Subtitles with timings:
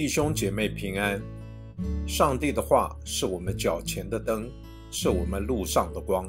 [0.00, 1.20] 弟兄姐妹平安。
[2.08, 4.50] 上帝的话是我们脚前的灯，
[4.90, 6.26] 是我们路上的光。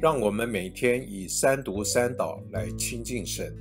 [0.00, 3.52] 让我们每天以三读三祷来亲近神。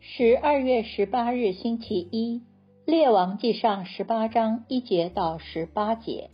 [0.00, 2.42] 十二月十八日星期一，
[2.84, 6.30] 列王记上十八章一节到十八节。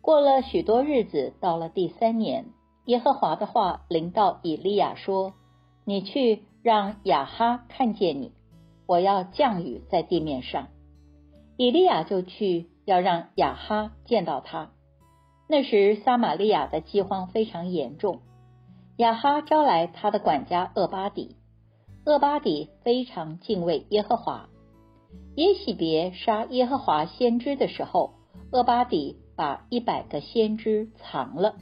[0.00, 2.46] 过了许多日子，到了第三年，
[2.86, 5.34] 耶和华的话临到以利亚说
[5.88, 8.32] ：“你去让亚哈看见你，
[8.86, 10.68] 我要降雨在地面上。”
[11.56, 14.70] 以利亚就去，要让亚哈见到他。
[15.48, 18.20] 那时撒玛利亚的饥荒非常严重，
[18.98, 21.36] 亚哈招来他的管家厄巴底。
[22.04, 24.50] 厄巴底非常敬畏耶和华。
[25.36, 28.12] 耶喜别杀耶和华先知的时候，
[28.52, 31.54] 厄巴底把一百个先知藏了，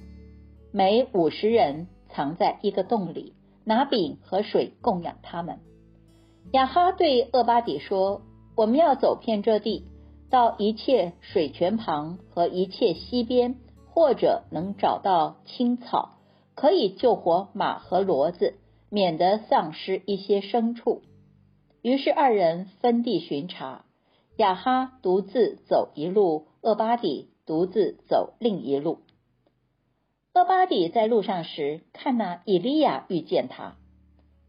[0.73, 3.35] 每五十人藏在一个洞里，
[3.67, 5.59] 拿饼和水供养他们。
[6.53, 8.23] 亚哈对厄巴底说
[8.57, 9.85] ：“我们要走遍这地，
[10.31, 13.57] 到一切水泉旁和一切溪边，
[13.91, 16.19] 或者能找到青草，
[16.55, 18.55] 可以救活马和骡子。”
[18.89, 21.03] 免得丧失一些牲畜。
[21.83, 23.85] 于是二人分地巡查，
[24.37, 29.01] 亚哈独自走一路，厄巴底独自走另一路。
[30.37, 33.79] 厄巴底在路上时，看那以利亚遇见他，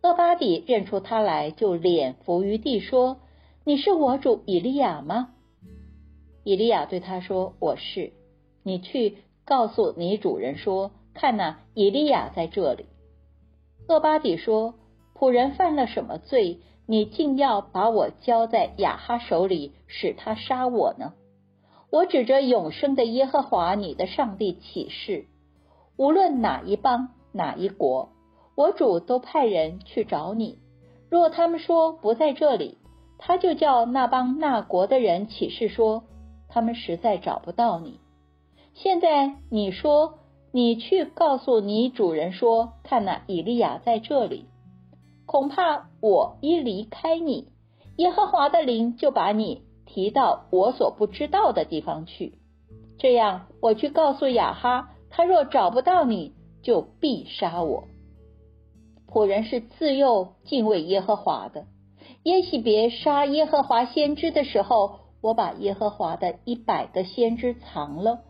[0.04, 3.20] 厄巴底认出他来，就脸伏于地说
[3.64, 5.30] ：“你是我主以利亚吗？”
[6.44, 8.12] 以利亚对他说：“我是。
[8.64, 12.88] 你去告诉你主人说，看那以利亚在这里。”
[13.88, 14.74] 厄巴底说
[15.16, 16.60] ：“仆人犯了什么罪？
[16.86, 21.14] 你竟要把我交在亚哈手里，使他杀我呢？
[21.90, 25.28] 我指着永生的耶和华你的上帝起誓，
[25.98, 28.10] 无论哪一邦哪一国，
[28.56, 30.60] 我主都派人去找你。
[31.10, 32.78] 若他们说不在这里，
[33.18, 36.04] 他就叫那邦那国的人起誓说，
[36.48, 38.00] 他们实在找不到你。
[38.74, 40.20] 现在你说。”
[40.54, 44.46] 你去告诉你主人说：“看那以利亚在这里。
[45.26, 47.50] 恐怕我一离开你，
[47.98, 52.40] 耶和华的灵就把你提到我所不知道的地方去。
[52.98, 57.86] 这样，我去告诉亚哈，他若找不到你，就必杀我。
[59.12, 61.66] 仆人是自幼敬畏耶和华的。
[62.22, 68.26] 耶喜别杀耶和华先知的时候，我把耶和华的一百个先知藏了，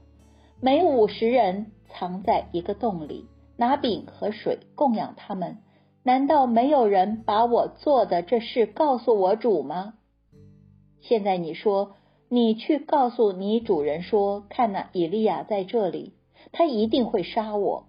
[0.61, 3.25] 每五十人。”藏在一个洞里，
[3.57, 5.57] 拿饼和水供养他们。
[6.03, 9.95] 难道没有人把我做的这事告诉我主吗？
[11.01, 11.95] 现在你说，
[12.29, 16.13] 你去告诉你主人说，看那以利亚在这里，
[16.51, 17.85] 他一定会杀我。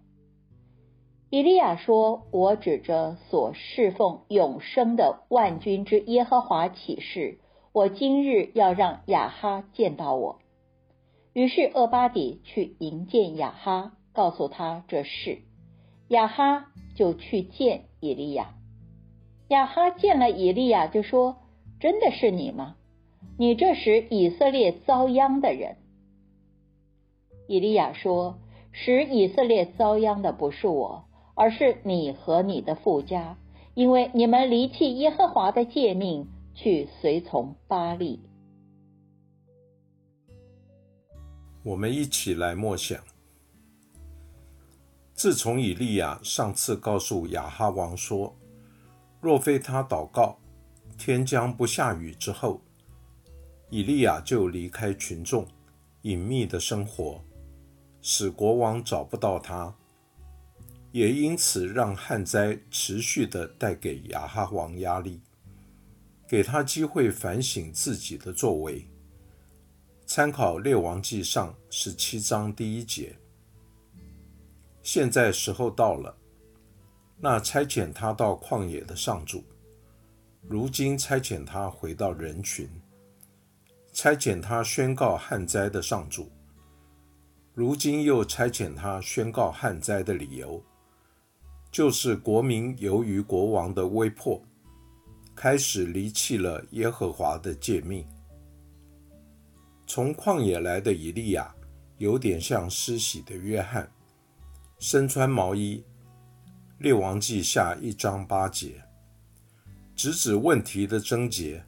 [1.30, 7.38] 以利亚说：“我指着所侍奉永生的万军之耶和华起誓，
[7.72, 10.38] 我今日要让亚哈见到我。”
[11.34, 15.42] 于是厄巴底去迎见亚哈，告诉他这事。
[16.08, 18.54] 亚哈就去见以利亚。
[19.48, 21.36] 亚哈见了以利亚，就说
[21.78, 22.76] ：“真的是你吗？
[23.38, 25.76] 你这使以色列遭殃的人。”
[27.46, 28.38] 以利亚说
[28.72, 33.36] ：“使以色列遭殃的不是我，而是你和你的富家，
[33.74, 38.20] 因为你们离弃耶和华的诫命，去随从巴利。”
[41.64, 42.98] 我们一起来默想。
[45.12, 48.34] 自从以利亚上次告诉亚哈王说，
[49.20, 50.38] 若非他祷告，
[50.96, 52.60] 天将不下雨之后，
[53.68, 55.44] 以利亚就离开群众，
[56.02, 57.20] 隐秘的生活，
[58.10, 59.76] 使国王找不到他，
[60.92, 65.20] 也因此让旱灾持续的带给亚哈王压力，
[66.26, 68.88] 给他机会反省自己的作为。
[70.06, 73.14] 参考《列王记上》十七章第一节。
[74.82, 76.16] 现在时候到了，
[77.20, 79.44] 那差遣他到旷野的上主，
[80.40, 82.70] 如今差遣他回到人群，
[83.92, 86.32] 差遣他宣告旱灾的上主，
[87.58, 90.62] 如今又差遣他宣告旱灾的理由，
[91.72, 94.40] 就是国民由于国王的威迫，
[95.34, 98.06] 开始离弃了耶和华的诫命。
[99.88, 101.52] 从旷野来的以利亚，
[101.96, 103.90] 有点像施洗的约翰，
[104.78, 105.84] 身穿毛衣。
[106.78, 108.80] 列王记下一章八节，
[109.96, 111.60] 直指问题的症结，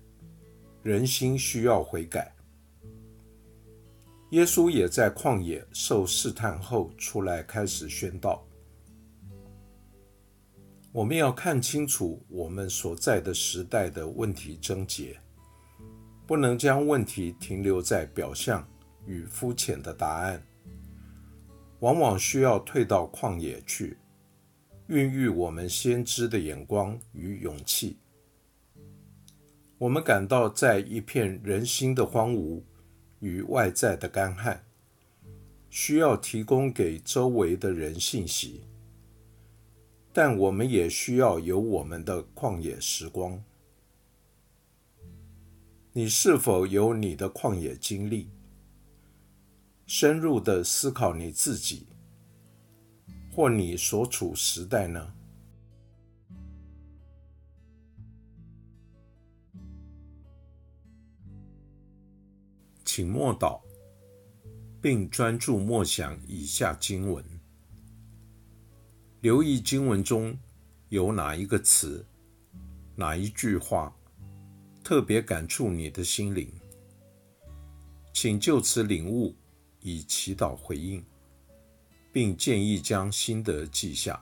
[0.84, 2.32] 人心需要悔改。
[4.30, 8.46] 耶稣也在旷野受试探后出来开始宣道。
[10.92, 15.16] 我们要看清楚我们所在的时代的问题症结，
[16.26, 18.66] 不能将问题停留在表象
[19.04, 20.40] 与肤浅的答案，
[21.80, 23.96] 往往需要退到旷野去，
[24.86, 27.98] 孕育我们先知的眼光与勇气。
[29.76, 32.62] 我们感到在一片人心的荒芜
[33.20, 34.64] 与外在的干旱，
[35.70, 38.62] 需要提供给周围的人信息。
[40.12, 43.42] 但我们也需要有我们的旷野时光。
[45.92, 48.28] 你是否有你的旷野经历？
[49.86, 51.86] 深入的思考你自己，
[53.32, 55.12] 或你所处时代呢？
[62.92, 63.60] 请默祷，
[64.82, 67.24] 并专注默想以下经文。
[69.20, 70.36] 留意经文中
[70.88, 72.04] 有哪一个词、
[72.96, 73.96] 哪一句话
[74.82, 76.52] 特别感触你的心灵，
[78.12, 79.36] 请就此领悟，
[79.78, 81.00] 以祈祷回应，
[82.12, 84.20] 并建议将心得记下。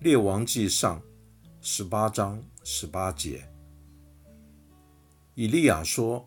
[0.00, 1.00] 列王记上
[1.60, 3.48] 十八章十八节，
[5.34, 6.26] 以利亚说：“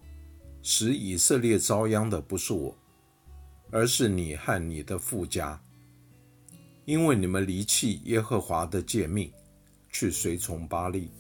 [0.61, 2.77] 使以色列遭殃的不是我，
[3.71, 5.61] 而是你和你的父家。”
[6.85, 9.31] 因为你们离弃耶和华的诫命，
[9.89, 11.11] 去随从巴利。